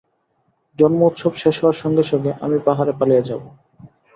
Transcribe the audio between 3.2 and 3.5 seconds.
যাব।